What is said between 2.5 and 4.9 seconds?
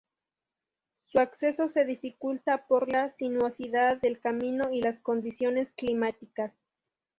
por la sinuosidad del camino y